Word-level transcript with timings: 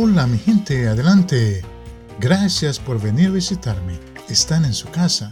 Hola 0.00 0.28
mi 0.28 0.38
gente, 0.38 0.86
adelante. 0.86 1.60
Gracias 2.20 2.78
por 2.78 3.02
venir 3.02 3.30
a 3.30 3.32
visitarme. 3.32 3.98
Están 4.28 4.64
en 4.64 4.72
su 4.72 4.88
casa. 4.90 5.28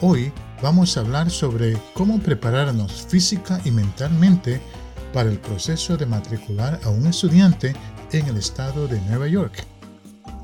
Hoy 0.00 0.32
vamos 0.60 0.96
a 0.96 1.00
hablar 1.02 1.30
sobre 1.30 1.80
cómo 1.94 2.18
prepararnos 2.18 3.06
física 3.06 3.60
y 3.64 3.70
mentalmente 3.70 4.60
para 5.12 5.30
el 5.30 5.38
proceso 5.38 5.96
de 5.96 6.04
matricular 6.04 6.80
a 6.82 6.88
un 6.88 7.06
estudiante 7.06 7.76
en 8.10 8.26
el 8.26 8.38
estado 8.38 8.88
de 8.88 9.00
Nueva 9.02 9.28
York. 9.28 9.64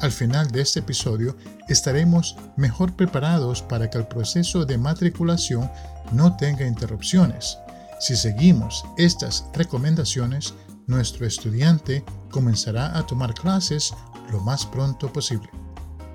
Al 0.01 0.12
final 0.12 0.52
de 0.52 0.61
este 0.61 0.79
episodio 0.79 1.37
estaremos 1.69 2.37
mejor 2.56 2.95
preparados 2.95 3.61
para 3.61 3.91
que 3.91 3.98
el 3.98 4.06
proceso 4.06 4.65
de 4.65 4.79
matriculación 4.79 5.69
no 6.12 6.37
tenga 6.37 6.65
interrupciones. 6.65 7.59
Si 7.98 8.15
seguimos 8.15 8.84
estas 8.98 9.47
recomendaciones, 9.52 10.55
nuestro 10.92 11.27
estudiante 11.27 12.05
comenzará 12.30 12.96
a 12.96 13.06
tomar 13.06 13.34
clases 13.34 13.95
lo 14.30 14.41
más 14.41 14.66
pronto 14.66 15.12
posible. 15.12 15.48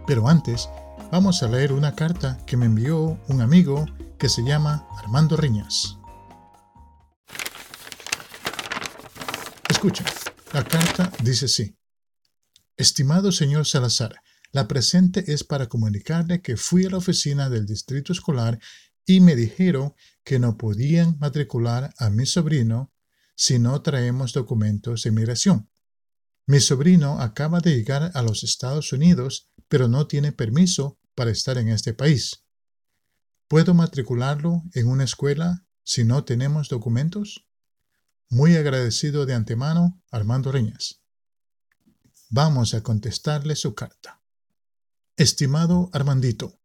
Pero 0.06 0.30
antes, 0.30 0.70
vamos 1.12 1.44
a 1.44 1.48
leer 1.48 1.74
una 1.74 1.96
carta 1.96 2.38
que 2.46 2.56
me 2.56 2.68
envió 2.68 3.20
un 3.28 3.42
amigo 3.42 3.86
que 4.18 4.30
se 4.30 4.44
llama 4.44 4.88
Armando 5.00 5.36
Riñas. 5.36 5.98
Escuchen, 9.68 10.06
la 10.54 10.64
carta 10.64 11.12
dice 11.24 11.46
así. 11.46 11.76
Estimado 12.78 13.32
señor 13.32 13.66
Salazar, 13.66 14.22
la 14.52 14.68
presente 14.68 15.34
es 15.34 15.44
para 15.44 15.68
comunicarle 15.68 16.42
que 16.42 16.56
fui 16.56 16.86
a 16.86 16.90
la 16.92 16.98
oficina 16.98 17.50
del 17.50 17.66
distrito 17.66 18.14
escolar 18.14 18.60
y 19.06 19.22
me 19.22 19.36
dijeron 19.36 19.96
que 20.24 20.38
no 20.38 20.58
podían 20.58 21.18
matricular 21.20 21.94
a 21.98 22.10
mi 22.10 22.26
sobrino 22.26 22.94
si 23.38 23.60
no 23.60 23.84
traemos 23.84 24.34
documentos 24.34 25.04
de 25.04 25.10
inmigración. 25.10 25.70
Mi 26.48 26.60
sobrino 26.60 27.22
acaba 27.22 27.60
de 27.60 27.76
llegar 27.76 28.12
a 28.16 28.24
los 28.24 28.44
Estados 28.44 28.92
Unidos, 28.94 29.52
pero 29.68 29.88
no 29.88 30.08
tiene 30.08 30.32
permiso 30.32 30.98
para 31.14 31.30
estar 31.30 31.60
en 31.60 31.70
este 31.70 31.94
país. 31.94 32.44
¿Puedo 33.48 33.76
matricularlo 33.76 34.64
en 34.74 34.88
una 34.88 35.04
escuela 35.04 35.68
si 35.84 36.04
no 36.04 36.24
tenemos 36.24 36.68
documentos? 36.68 37.46
Muy 38.28 38.56
agradecido 38.56 39.28
de 39.28 39.36
antemano, 39.36 40.02
Armando 40.10 40.52
Reñas. 40.52 41.02
Vamos 42.30 42.74
a 42.74 42.82
contestarle 42.82 43.56
su 43.56 43.76
carta. 43.76 44.20
Estimado 45.16 45.92
Armandito, 45.94 46.60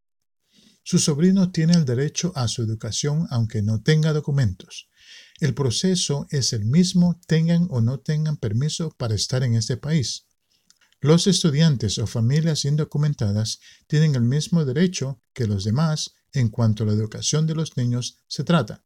su 0.82 0.98
sobrino 0.98 1.52
tiene 1.52 1.74
el 1.74 1.84
derecho 1.84 2.32
a 2.34 2.48
su 2.48 2.62
educación 2.62 3.26
aunque 3.30 3.60
no 3.60 3.82
tenga 3.82 4.14
documentos. 4.14 4.88
El 5.42 5.54
proceso 5.54 6.28
es 6.30 6.52
el 6.52 6.64
mismo 6.64 7.20
tengan 7.26 7.66
o 7.68 7.80
no 7.80 7.98
tengan 7.98 8.36
permiso 8.36 8.94
para 8.96 9.16
estar 9.16 9.42
en 9.42 9.56
este 9.56 9.76
país. 9.76 10.28
Los 11.00 11.26
estudiantes 11.26 11.98
o 11.98 12.06
familias 12.06 12.64
indocumentadas 12.64 13.58
tienen 13.88 14.14
el 14.14 14.22
mismo 14.22 14.64
derecho 14.64 15.20
que 15.32 15.48
los 15.48 15.64
demás 15.64 16.14
en 16.32 16.48
cuanto 16.48 16.84
a 16.84 16.86
la 16.86 16.92
educación 16.92 17.48
de 17.48 17.56
los 17.56 17.76
niños 17.76 18.18
se 18.28 18.44
trata. 18.44 18.84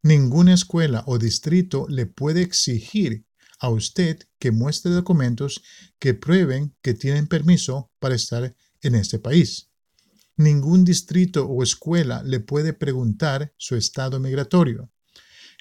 Ninguna 0.00 0.54
escuela 0.54 1.02
o 1.08 1.18
distrito 1.18 1.88
le 1.88 2.06
puede 2.06 2.42
exigir 2.42 3.26
a 3.58 3.68
usted 3.68 4.20
que 4.38 4.52
muestre 4.52 4.92
documentos 4.92 5.60
que 5.98 6.14
prueben 6.14 6.72
que 6.82 6.94
tienen 6.94 7.26
permiso 7.26 7.90
para 7.98 8.14
estar 8.14 8.54
en 8.80 8.94
este 8.94 9.18
país. 9.18 9.70
Ningún 10.36 10.84
distrito 10.84 11.46
o 11.46 11.64
escuela 11.64 12.22
le 12.22 12.38
puede 12.38 12.74
preguntar 12.74 13.52
su 13.56 13.74
estado 13.74 14.20
migratorio. 14.20 14.88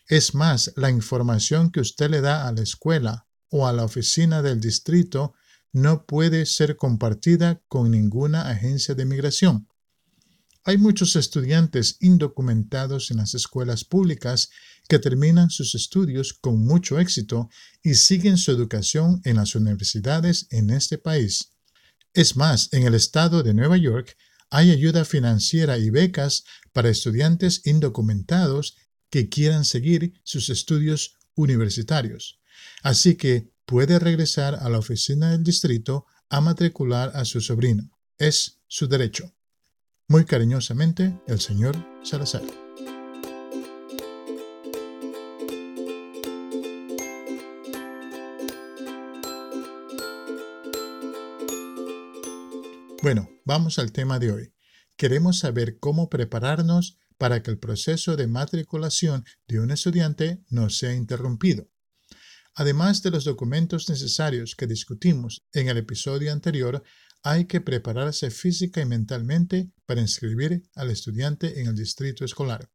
Es 0.09 0.34
más, 0.34 0.74
la 0.75 0.90
información 0.90 1.72
que 1.72 1.81
usted 1.81 2.09
le 2.09 2.22
da 2.22 2.47
a 2.47 2.52
la 2.52 2.64
escuela 2.64 3.28
o 3.52 3.68
a 3.68 3.74
la 3.74 3.84
oficina 3.84 4.42
del 4.42 4.59
distrito 4.59 5.36
no 5.72 6.08
puede 6.08 6.47
ser 6.47 6.78
compartida 6.78 7.62
con 7.68 7.92
ninguna 7.92 8.50
agencia 8.50 8.96
de 8.96 9.06
migración. 9.06 9.68
Hay 10.64 10.80
muchos 10.80 11.16
estudiantes 11.16 11.97
indocumentados 12.00 13.12
en 13.12 13.18
las 13.18 13.36
escuelas 13.36 13.86
públicas 13.86 14.50
que 14.88 14.97
terminan 14.97 15.52
sus 15.52 15.75
estudios 15.75 16.34
con 16.34 16.66
mucho 16.66 17.00
éxito 17.00 17.47
y 17.84 17.94
siguen 17.94 18.38
su 18.38 18.52
educación 18.52 19.22
en 19.26 19.36
las 19.36 19.53
universidades 19.53 20.47
en 20.50 20.72
este 20.72 20.97
país. 20.97 21.52
Es 22.16 22.36
más, 22.36 22.74
en 22.74 22.81
el 22.81 22.96
estado 22.96 23.44
de 23.44 23.53
Nueva 23.53 23.78
York 23.78 24.18
hay 24.50 24.72
ayuda 24.72 25.06
financiera 25.06 25.78
y 25.78 25.91
becas 25.91 26.46
para 26.74 26.90
estudiantes 26.90 27.62
indocumentados 27.66 28.76
que 29.09 29.30
quieran 29.30 29.66
seguir 29.66 30.14
sus 30.24 30.50
estudios 30.50 31.18
universitarios. 31.36 32.40
Así 32.84 33.16
que 33.16 33.52
puede 33.66 34.00
regresar 34.00 34.56
a 34.56 34.70
la 34.70 34.80
oficina 34.80 35.31
del 35.31 35.44
distrito 35.44 36.06
a 36.30 36.42
matricular 36.42 37.12
a 37.16 37.25
su 37.25 37.42
sobrino. 37.42 37.97
Es 38.18 38.59
su 38.68 38.88
derecho. 38.88 39.34
Muy 40.08 40.25
cariñosamente, 40.25 41.20
el 41.28 41.40
señor 41.40 41.75
Salazar. 42.03 42.44
Bueno, 53.02 53.30
vamos 53.46 53.80
al 53.80 53.94
tema 53.94 54.20
de 54.20 54.31
hoy. 54.31 54.53
Queremos 54.97 55.40
saber 55.40 55.80
cómo 55.80 56.09
prepararnos 56.09 56.97
para 57.19 57.44
que 57.44 57.52
el 57.52 57.59
proceso 57.59 58.16
de 58.16 58.28
matriculación 58.28 59.25
de 59.47 59.59
un 59.59 59.69
estudiante 59.69 60.41
no 60.50 60.69
sea 60.69 60.96
interrumpido. 60.96 61.69
Además 62.56 63.03
de 63.03 63.12
los 63.12 63.25
documentos 63.25 63.90
necesarios 63.90 64.56
que 64.56 64.68
discutimos 64.68 65.46
en 65.53 65.68
el 65.68 65.78
episodio 65.78 66.31
anterior, 66.31 66.81
hay 67.22 67.46
que 67.46 67.59
prepararse 67.59 68.31
física 68.31 68.81
y 68.81 68.85
mentalmente 68.85 69.69
para 69.85 70.02
inscribir 70.02 70.63
al 70.75 70.90
estudiante 70.90 71.59
en 71.59 71.68
el 71.68 71.75
distrito 71.75 72.24
escolar. 72.24 72.69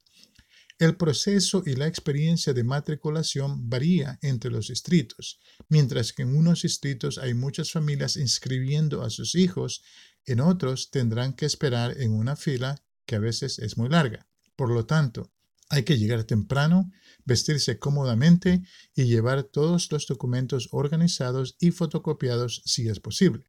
El 0.78 0.97
proceso 0.97 1.62
y 1.65 1.77
la 1.77 1.87
experiencia 1.87 2.53
de 2.53 2.65
matriculación 2.65 3.71
varía 3.71 4.19
entre 4.21 4.50
los 4.50 4.69
distritos, 4.69 5.41
mientras 5.69 6.12
que 6.12 6.22
en 6.22 6.37
unos 6.37 6.62
distritos 6.62 7.16
hay 7.16 7.33
muchas 7.33 7.72
familias 7.72 8.16
inscribiendo 8.16 9.03
a 9.03 9.09
sus 9.09 9.34
hijos, 9.37 9.83
en 10.27 10.41
otros 10.41 10.91
tendrán 10.91 11.34
que 11.34 11.47
esperar 11.47 11.99
en 11.99 12.12
una 12.12 12.37
fila 12.37 12.83
que 13.06 13.16
a 13.16 13.21
veces 13.21 13.59
es 13.59 13.78
muy 13.78 13.88
larga. 13.88 14.27
Por 14.56 14.70
lo 14.70 14.87
tanto, 14.87 15.32
hay 15.69 15.82
que 15.82 15.98
llegar 15.98 16.25
temprano, 16.25 16.91
vestirse 17.25 17.78
cómodamente 17.78 18.62
y 18.94 19.04
llevar 19.04 19.44
todos 19.44 19.91
los 19.91 20.06
documentos 20.06 20.69
organizados 20.72 21.56
y 21.59 21.70
fotocopiados 21.70 22.62
si 22.65 22.88
es 22.88 23.00
posible. 23.00 23.44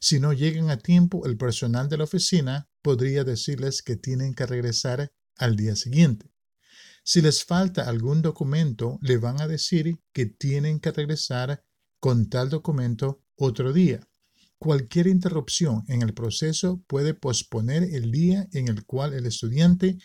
Si 0.00 0.20
no 0.20 0.32
llegan 0.32 0.70
a 0.70 0.78
tiempo, 0.78 1.26
el 1.26 1.36
personal 1.36 1.88
de 1.88 1.98
la 1.98 2.04
oficina 2.04 2.68
podría 2.82 3.24
decirles 3.24 3.82
que 3.82 3.96
tienen 3.96 4.34
que 4.34 4.46
regresar 4.46 5.12
al 5.36 5.56
día 5.56 5.76
siguiente. 5.76 6.32
Si 7.02 7.20
les 7.22 7.44
falta 7.44 7.88
algún 7.88 8.22
documento, 8.22 8.98
le 9.02 9.16
van 9.16 9.40
a 9.40 9.48
decir 9.48 9.98
que 10.12 10.26
tienen 10.26 10.80
que 10.80 10.92
regresar 10.92 11.64
con 11.98 12.28
tal 12.28 12.50
documento 12.50 13.22
otro 13.36 13.72
día. 13.72 14.06
Cualquier 14.60 15.06
interrupción 15.06 15.84
en 15.88 16.02
el 16.02 16.12
proceso 16.12 16.84
puede 16.86 17.14
posponer 17.14 17.82
el 17.82 18.12
día 18.12 18.46
en 18.52 18.68
el 18.68 18.84
cual 18.84 19.14
el 19.14 19.24
estudiante 19.24 19.96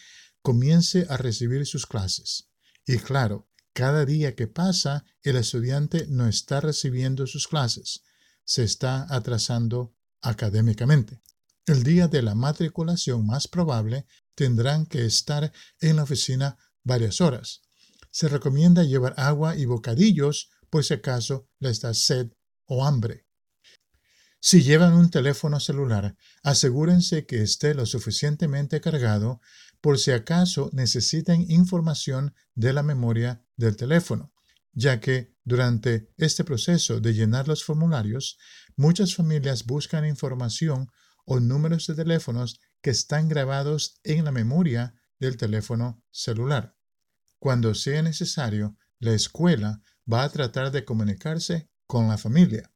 comience 0.41 1.05
a 1.09 1.17
recibir 1.17 1.65
sus 1.65 1.85
clases. 1.85 2.47
Y 2.87 2.99
claro, 2.99 3.49
cada 3.73 4.05
día 4.05 4.33
que 4.33 4.47
pasa, 4.47 5.03
el 5.23 5.35
estudiante 5.35 6.07
no 6.07 6.25
está 6.29 6.61
recibiendo 6.61 7.27
sus 7.27 7.49
clases, 7.49 8.03
se 8.45 8.63
está 8.63 9.05
atrasando 9.13 9.93
académicamente. 10.21 11.21
El 11.65 11.83
día 11.83 12.07
de 12.07 12.21
la 12.21 12.33
matriculación 12.33 13.25
más 13.25 13.49
probable 13.49 14.05
tendrán 14.35 14.85
que 14.85 15.05
estar 15.05 15.51
en 15.81 15.97
la 15.97 16.03
oficina 16.03 16.57
varias 16.81 17.19
horas. 17.19 17.59
Se 18.09 18.29
recomienda 18.29 18.83
llevar 18.83 19.15
agua 19.17 19.57
y 19.57 19.65
bocadillos 19.65 20.49
por 20.69 20.85
si 20.85 20.93
acaso 20.93 21.49
les 21.59 21.81
da 21.81 21.93
sed 21.93 22.31
o 22.67 22.85
hambre. 22.85 23.24
Si 24.47 24.61
llevan 24.61 24.93
un 24.93 25.09
teléfono 25.09 25.59
celular, 25.59 26.15
asegúrense 26.43 27.25
que 27.25 27.41
esté 27.41 27.73
lo 27.73 27.87
suficientemente 27.87 28.79
cargado 28.79 29.41
por 29.81 29.97
si 29.97 30.11
acaso 30.11 30.69
necesitan 30.71 31.49
información 31.49 32.35
de 32.53 32.71
la 32.71 32.83
memoria 32.83 33.43
del 33.57 33.75
teléfono, 33.75 34.35
ya 34.71 34.99
que 34.99 35.33
durante 35.45 36.11
este 36.17 36.43
proceso 36.43 36.99
de 36.99 37.15
llenar 37.15 37.47
los 37.47 37.63
formularios, 37.63 38.37
muchas 38.75 39.15
familias 39.15 39.65
buscan 39.65 40.05
información 40.05 40.91
o 41.25 41.39
números 41.39 41.87
de 41.87 41.95
teléfonos 41.95 42.59
que 42.83 42.91
están 42.91 43.27
grabados 43.27 43.99
en 44.03 44.25
la 44.25 44.31
memoria 44.31 44.93
del 45.17 45.37
teléfono 45.37 46.03
celular. 46.11 46.77
Cuando 47.39 47.73
sea 47.73 48.03
necesario, 48.03 48.77
la 48.99 49.13
escuela 49.13 49.81
va 50.05 50.23
a 50.23 50.29
tratar 50.29 50.69
de 50.71 50.85
comunicarse 50.85 51.71
con 51.87 52.09
la 52.09 52.19
familia, 52.19 52.71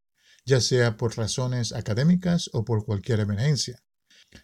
ya 0.49 0.61
sea 0.61 0.97
por 0.97 1.15
razones 1.15 1.73
académicas 1.73 2.49
o 2.53 2.65
por 2.65 2.83
cualquier 2.83 3.19
emergencia. 3.19 3.83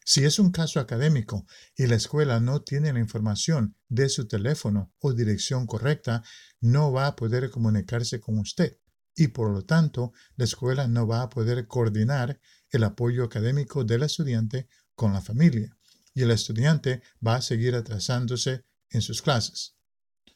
Si 0.04 0.24
es 0.24 0.38
un 0.38 0.52
caso 0.52 0.80
académico 0.80 1.48
y 1.76 1.88
la 1.88 1.96
escuela 1.96 2.40
no 2.40 2.62
tiene 2.62 2.94
la 2.94 3.00
información 3.00 3.76
de 3.90 4.10
su 4.10 4.28
teléfono 4.28 4.94
o 5.00 5.14
dirección 5.14 5.66
correcta, 5.66 6.24
no 6.62 6.92
va 6.92 7.08
a 7.08 7.16
poder 7.16 7.50
comunicarse 7.50 8.20
con 8.20 8.38
usted. 8.38 8.78
y 9.18 9.30
por 9.30 9.50
lo 9.50 9.62
tanto 9.64 10.12
la 10.36 10.44
escuela 10.44 10.90
no 10.90 11.08
va 11.08 11.22
a 11.22 11.30
poder 11.30 11.68
coordinar 11.68 12.42
el 12.70 12.84
apoyo 12.84 13.24
académico 13.24 13.86
del 13.86 14.04
estudiante 14.04 14.68
con 14.94 15.14
la 15.14 15.22
familia 15.22 15.78
y 16.14 16.24
el 16.24 16.32
estudiante 16.32 17.02
va 17.26 17.36
a 17.36 17.42
seguir 17.42 17.76
atrasándose 17.76 18.66
en 18.90 19.02
sus 19.02 19.22
clases. 19.22 19.78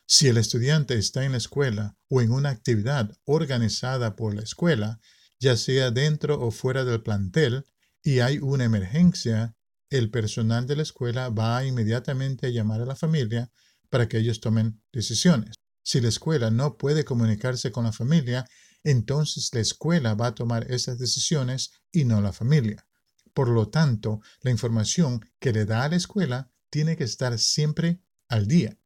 Si 0.06 0.30
el 0.30 0.38
estudiante 0.38 0.98
está 0.98 1.25
en 1.25 1.33
la 1.33 1.39
escuela 1.39 1.98
o 2.07 2.21
en 2.21 2.31
una 2.31 2.50
actividad 2.51 3.16
organizada 3.25 4.16
por 4.16 4.33
la 4.33 4.44
escuela, 4.44 5.01
ya 5.39 5.56
sea 5.57 5.91
dentro 5.91 6.39
o 6.39 6.51
fuera 6.51 6.86
del 6.86 7.01
plantel, 7.01 7.65
y 8.03 8.19
hay 8.19 8.39
una 8.39 8.65
emergencia, 8.65 9.56
el 9.89 10.12
personal 10.12 10.68
de 10.68 10.75
la 10.75 10.83
escuela 10.83 11.30
va 11.30 11.63
inmediatamente 11.65 12.47
a 12.47 12.50
llamar 12.50 12.81
a 12.81 12.86
la 12.86 12.95
familia 12.95 13.51
para 13.89 14.07
que 14.07 14.18
ellos 14.18 14.39
tomen 14.39 14.81
decisiones. 14.91 15.56
Si 15.83 16.00
la 16.01 16.09
escuela 16.09 16.51
no 16.51 16.77
puede 16.77 17.03
comunicarse 17.03 17.71
con 17.71 17.86
la 17.86 17.91
familia, 17.91 18.47
entonces 18.83 19.50
la 19.53 19.59
escuela 19.59 20.13
va 20.13 20.27
a 20.27 20.36
tomar 20.36 20.71
esas 20.71 21.00
decisiones 21.00 21.71
y 21.92 22.06
no 22.06 22.21
la 22.21 22.31
familia. 22.31 22.85
Por 23.33 23.50
lo 23.50 23.69
tanto, 23.69 24.21
la 24.42 24.51
información 24.51 25.25
que 25.39 25.53
le 25.53 25.65
da 25.65 25.83
a 25.83 25.89
la 25.89 25.95
escuela 25.95 26.51
tiene 26.69 26.95
que 26.95 27.03
estar 27.03 27.38
siempre 27.39 28.01
al 28.27 28.47
día. 28.47 28.78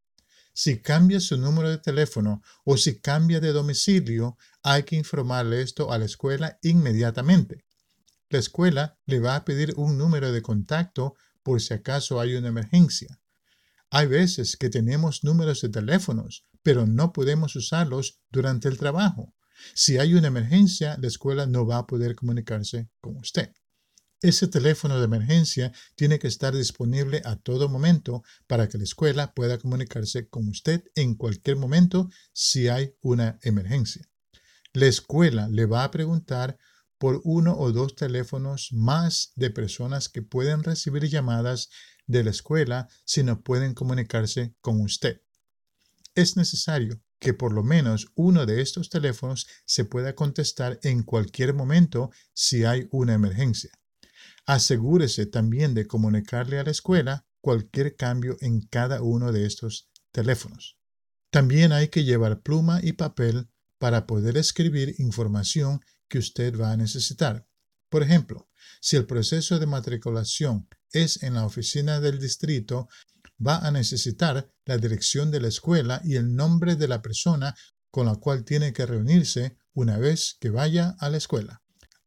Si 0.53 0.81
cambia 0.81 1.19
su 1.19 1.37
número 1.37 1.69
de 1.69 1.79
teléfono 1.79 2.43
o 2.63 2.77
si 2.77 2.99
cambia 2.99 3.39
de 3.39 3.51
domicilio, 3.51 4.37
hay 4.61 4.83
que 4.83 4.95
informarle 4.95 5.61
esto 5.61 5.91
a 5.91 5.97
la 5.97 6.05
escuela 6.05 6.59
inmediatamente. 6.61 7.65
La 8.29 8.39
escuela 8.39 8.99
le 9.05 9.19
va 9.19 9.35
a 9.35 9.45
pedir 9.45 9.73
un 9.77 9.97
número 9.97 10.31
de 10.31 10.43
contacto 10.43 11.15
por 11.41 11.59
si 11.59 11.73
acaso 11.73 12.19
hay 12.19 12.35
una 12.35 12.49
emergencia. 12.49 13.19
Hay 13.89 14.07
veces 14.07 14.55
que 14.55 14.69
tenemos 14.69 15.23
números 15.23 15.61
de 15.61 15.69
teléfonos, 15.69 16.45
pero 16.61 16.87
no 16.87 17.13
podemos 17.13 17.55
usarlos 17.55 18.21
durante 18.29 18.67
el 18.67 18.77
trabajo. 18.77 19.33
Si 19.73 19.97
hay 19.97 20.13
una 20.13 20.27
emergencia, 20.27 20.97
la 20.99 21.07
escuela 21.07 21.45
no 21.45 21.65
va 21.65 21.79
a 21.79 21.87
poder 21.87 22.15
comunicarse 22.15 22.89
con 23.01 23.17
usted. 23.17 23.51
Ese 24.23 24.47
teléfono 24.47 24.99
de 24.99 25.03
emergencia 25.03 25.73
tiene 25.95 26.17
que 26.17 26.29
estar 26.29 26.55
disponible 26.55 27.21
a 27.25 27.35
todo 27.35 27.67
momento 27.67 28.23
para 28.47 28.69
que 28.69 28.77
la 28.77 28.85
escuela 28.85 29.33
pueda 29.33 29.57
comunicarse 29.57 30.29
con 30.29 30.47
usted 30.47 30.81
en 30.95 31.15
cualquier 31.15 31.57
momento 31.57 32.09
si 32.31 32.69
hay 32.69 32.95
una 33.01 33.37
emergencia. 33.41 34.09
La 34.71 34.85
escuela 34.85 35.49
le 35.49 35.65
va 35.65 35.83
a 35.83 35.91
preguntar 35.91 36.57
por 36.97 37.19
uno 37.25 37.57
o 37.59 37.73
dos 37.73 37.97
teléfonos 37.97 38.69
más 38.71 39.33
de 39.35 39.49
personas 39.49 40.07
que 40.07 40.21
pueden 40.21 40.63
recibir 40.63 41.09
llamadas 41.09 41.69
de 42.07 42.23
la 42.23 42.29
escuela 42.29 42.87
si 43.03 43.23
no 43.23 43.41
pueden 43.41 43.73
comunicarse 43.73 44.55
con 44.61 44.79
usted. 44.79 45.21
Es 46.15 46.37
necesario 46.37 47.01
que 47.19 47.33
por 47.33 47.51
lo 47.51 47.61
menos 47.61 48.07
uno 48.15 48.45
de 48.45 48.61
estos 48.61 48.89
teléfonos 48.89 49.47
se 49.65 49.83
pueda 49.83 50.15
contestar 50.15 50.79
en 50.81 51.03
cualquier 51.03 51.53
momento 51.53 52.09
si 52.33 52.63
hay 52.63 52.87
una 52.89 53.15
emergencia. 53.15 53.71
Asegúrese 54.45 55.25
también 55.25 55.73
de 55.73 55.87
comunicarle 55.87 56.59
a 56.59 56.63
la 56.63 56.71
escuela 56.71 57.25
cualquier 57.41 57.95
cambio 57.95 58.37
en 58.41 58.61
cada 58.61 59.01
uno 59.01 59.31
de 59.31 59.45
estos 59.45 59.89
teléfonos. 60.11 60.77
También 61.29 61.71
hay 61.71 61.87
que 61.87 62.03
llevar 62.03 62.41
pluma 62.41 62.79
y 62.83 62.93
papel 62.93 63.49
para 63.79 64.05
poder 64.05 64.37
escribir 64.37 64.95
información 64.99 65.81
que 66.07 66.19
usted 66.19 66.57
va 66.59 66.71
a 66.71 66.77
necesitar. 66.77 67.47
Por 67.89 68.03
ejemplo, 68.03 68.49
si 68.81 68.97
el 68.97 69.05
proceso 69.05 69.59
de 69.59 69.65
matriculación 69.65 70.67
es 70.91 71.23
en 71.23 71.33
la 71.33 71.45
oficina 71.45 71.99
del 71.99 72.19
distrito, 72.19 72.87
va 73.45 73.57
a 73.59 73.71
necesitar 73.71 74.51
la 74.65 74.77
dirección 74.77 75.31
de 75.31 75.41
la 75.41 75.47
escuela 75.47 76.01
y 76.03 76.15
el 76.15 76.35
nombre 76.35 76.75
de 76.75 76.87
la 76.87 77.01
persona 77.01 77.55
con 77.89 78.05
la 78.05 78.15
cual 78.15 78.43
tiene 78.43 78.73
que 78.73 78.85
reunirse 78.85 79.57
una 79.73 79.97
vez 79.97 80.37
que 80.39 80.49
vaya 80.49 80.95
a 80.99 81.09
la 81.09 81.17
escuela. 81.17 81.62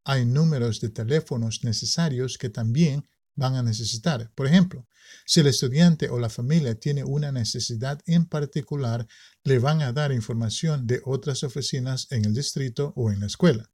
Hay 0.09 0.25
números 0.25 0.81
de 0.81 0.89
teléfonos 0.91 1.65
necesarios 1.65 2.39
que 2.39 2.49
también 2.49 3.09
van 3.35 3.57
a 3.57 3.63
necesitar. 3.65 4.31
Por 4.37 4.47
ejemplo, 4.47 4.87
si 5.25 5.41
el 5.41 5.49
estudiante 5.49 6.09
o 6.11 6.21
la 6.21 6.31
familia 6.31 6.77
tiene 6.77 7.03
una 7.03 7.33
necesidad 7.33 8.01
en 8.07 8.27
particular, 8.27 9.09
le 9.43 9.59
van 9.59 9.83
a 9.83 9.93
dar 9.93 10.13
información 10.13 10.87
de 10.87 11.01
otras 11.05 11.43
oficinas 11.43 12.07
en 12.13 12.25
el 12.25 12.35
distrito 12.35 12.93
o 12.95 13.11
en 13.11 13.19
la 13.19 13.27
escuela. 13.27 13.73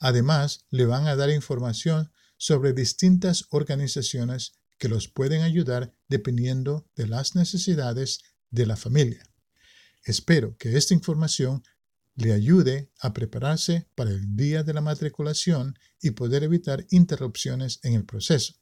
Además, 0.00 0.66
le 0.70 0.86
van 0.86 1.06
a 1.06 1.14
dar 1.14 1.30
información 1.30 2.10
sobre 2.36 2.72
distintas 2.72 3.44
organizaciones 3.50 4.54
que 4.76 4.88
los 4.88 5.06
pueden 5.06 5.42
ayudar 5.42 5.94
dependiendo 6.08 6.84
de 6.96 7.06
las 7.06 7.36
necesidades 7.36 8.18
de 8.50 8.66
la 8.66 8.76
familia. 8.76 9.22
Espero 10.02 10.56
que 10.56 10.76
esta 10.76 10.94
información 10.94 11.62
le 12.20 12.32
ayude 12.32 12.92
a 13.00 13.12
prepararse 13.12 13.88
para 13.94 14.10
el 14.10 14.36
día 14.36 14.62
de 14.62 14.74
la 14.74 14.80
matriculación 14.80 15.78
y 16.00 16.10
poder 16.10 16.42
evitar 16.42 16.86
interrupciones 16.90 17.80
en 17.82 17.94
el 17.94 18.04
proceso. 18.04 18.54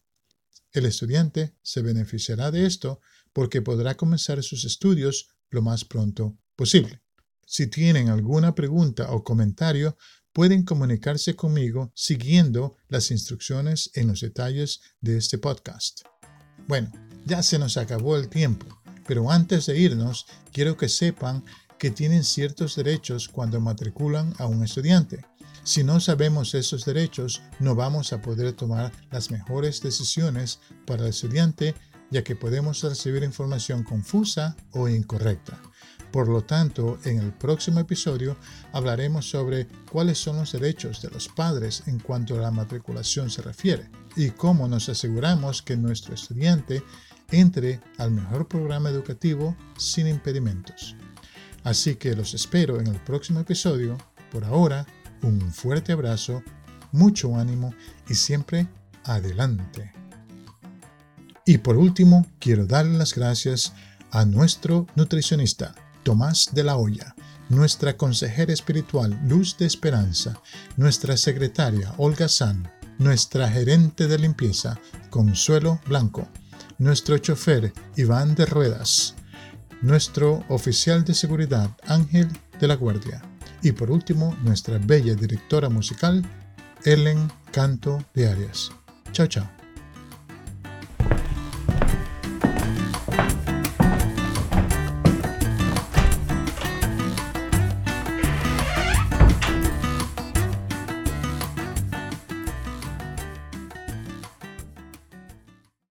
El 0.73 0.87
estudiante 0.87 1.57
se 1.63 1.83
beneficiará 1.83 2.51
de 2.51 2.67
esto 2.67 3.01
porque 3.33 3.61
podrá 3.61 3.97
comenzar 3.97 4.43
sus 4.43 4.65
estudios 4.65 5.29
lo 5.51 5.63
más 5.63 5.85
pronto 5.85 6.39
posible. 6.55 7.03
Si 7.47 7.67
tienen 7.67 8.11
alguna 8.11 8.55
pregunta 8.55 9.11
o 9.11 9.25
comentario, 9.25 9.97
pueden 10.33 10.65
comunicarse 10.65 11.35
conmigo 11.35 11.91
siguiendo 11.95 12.77
las 12.89 13.11
instrucciones 13.11 13.91
en 13.95 14.09
los 14.09 14.21
detalles 14.21 14.81
de 15.01 15.17
este 15.17 15.39
podcast. 15.39 16.03
Bueno, 16.69 16.93
ya 17.25 17.43
se 17.43 17.59
nos 17.59 17.77
acabó 17.77 18.17
el 18.17 18.29
tiempo, 18.29 18.67
pero 19.07 19.31
antes 19.31 19.67
de 19.67 19.79
irnos, 19.79 20.27
quiero 20.53 20.77
que 20.77 20.89
sepan 20.89 21.45
que 21.79 21.91
tienen 21.91 22.25
ciertos 22.25 22.77
derechos 22.77 23.29
cuando 23.29 23.61
matriculan 23.61 24.35
a 24.39 24.47
un 24.47 24.65
estudiante. 24.65 25.25
Si 25.63 25.85
no 25.85 26.01
sabemos 26.01 26.55
esos 26.55 26.85
derechos, 26.85 27.43
no 27.61 27.75
vamos 27.75 28.13
a 28.13 28.23
poder 28.23 28.53
tomar 28.53 28.93
las 29.11 29.31
mejores 29.31 29.81
decisiones 29.83 30.61
para 30.87 31.03
el 31.03 31.11
estudiante, 31.11 31.75
ya 32.11 32.25
que 32.25 32.37
podemos 32.37 32.83
recibir 32.83 33.23
información 33.23 33.83
confusa 33.83 34.57
o 34.73 34.89
incorrecta. 34.89 35.61
Por 36.11 36.29
lo 36.29 36.43
tanto, 36.43 36.99
en 37.05 37.19
el 37.19 37.33
próximo 37.33 37.81
episodio 37.81 38.37
hablaremos 38.73 39.29
sobre 39.29 39.67
cuáles 39.91 40.19
son 40.19 40.37
los 40.37 40.53
derechos 40.53 41.03
de 41.03 41.11
los 41.11 41.29
padres 41.29 41.83
en 41.87 41.99
cuanto 41.99 42.37
a 42.37 42.41
la 42.41 42.51
matriculación 42.51 43.31
se 43.31 43.43
refiere 43.43 43.91
y 44.17 44.31
cómo 44.31 44.67
nos 44.69 44.89
aseguramos 44.89 45.61
que 45.61 45.77
nuestro 45.77 46.15
estudiante 46.15 46.83
entre 47.31 47.81
al 47.99 48.11
mejor 48.11 48.49
programa 48.49 48.89
educativo 48.89 49.55
sin 49.77 50.09
impedimentos. 50.09 50.97
Así 51.65 51.97
que 51.97 52.15
los 52.15 52.35
espero 52.35 52.81
en 52.81 52.87
el 52.87 53.01
próximo 53.01 53.41
episodio. 53.41 53.99
Por 54.31 54.45
ahora, 54.45 54.87
un 55.23 55.53
fuerte 55.53 55.93
abrazo, 55.93 56.43
mucho 56.93 57.37
ánimo 57.37 57.75
y 58.09 58.15
siempre 58.15 58.69
adelante. 59.05 59.93
Y 61.45 61.59
por 61.59 61.77
último, 61.77 62.27
quiero 62.39 62.67
darle 62.67 62.99
las 62.99 63.15
gracias 63.15 63.73
a 64.11 64.25
nuestro 64.25 64.87
nutricionista 64.95 65.75
Tomás 66.03 66.51
de 66.53 66.65
la 66.65 66.77
Hoya, 66.77 67.15
nuestra 67.49 67.97
consejera 67.97 68.53
espiritual 68.53 69.19
Luz 69.27 69.57
de 69.59 69.67
Esperanza, 69.67 70.41
nuestra 70.77 71.17
secretaria 71.17 71.95
Olga 71.99 72.29
San, 72.29 72.71
nuestra 72.99 73.51
gerente 73.51 74.09
de 74.09 74.19
limpieza 74.19 74.79
Consuelo 75.11 75.81
Blanco, 75.87 76.29
nuestro 76.79 77.19
chofer 77.19 77.73
Iván 77.97 78.35
de 78.35 78.47
Ruedas, 78.47 79.15
nuestro 79.83 80.45
oficial 80.49 81.05
de 81.05 81.15
seguridad 81.15 81.71
Ángel 81.87 82.29
de 82.61 82.69
la 82.69 82.77
Guardia 82.77 83.23
y 83.63 83.73
por 83.73 83.91
último 83.91 84.37
nuestra 84.43 84.79
bella 84.79 85.15
directora 85.15 85.69
musical 85.69 86.25
Ellen 86.85 87.31
Canto 87.53 88.05
de 88.15 88.29
Arias. 88.29 88.71
Chao, 89.13 89.27
chao. 89.27 89.58